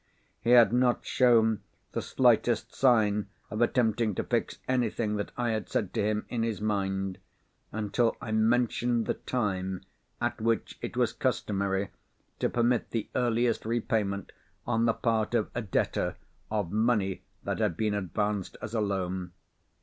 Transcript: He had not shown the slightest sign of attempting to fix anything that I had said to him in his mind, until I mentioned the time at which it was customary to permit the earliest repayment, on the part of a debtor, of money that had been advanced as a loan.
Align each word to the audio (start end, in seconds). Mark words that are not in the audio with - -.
He 0.41 0.49
had 0.49 0.73
not 0.73 1.05
shown 1.05 1.61
the 1.91 2.01
slightest 2.01 2.73
sign 2.73 3.27
of 3.51 3.61
attempting 3.61 4.15
to 4.15 4.23
fix 4.23 4.57
anything 4.67 5.15
that 5.17 5.31
I 5.37 5.49
had 5.51 5.69
said 5.69 5.93
to 5.93 6.01
him 6.03 6.25
in 6.27 6.41
his 6.41 6.59
mind, 6.59 7.19
until 7.71 8.17
I 8.19 8.31
mentioned 8.31 9.05
the 9.05 9.13
time 9.13 9.81
at 10.19 10.41
which 10.41 10.79
it 10.81 10.97
was 10.97 11.13
customary 11.13 11.91
to 12.39 12.49
permit 12.49 12.89
the 12.89 13.09
earliest 13.15 13.63
repayment, 13.63 14.31
on 14.65 14.85
the 14.85 14.93
part 14.93 15.35
of 15.35 15.51
a 15.53 15.61
debtor, 15.61 16.15
of 16.49 16.71
money 16.71 17.21
that 17.43 17.59
had 17.59 17.77
been 17.77 17.93
advanced 17.93 18.57
as 18.59 18.73
a 18.73 18.81
loan. 18.81 19.33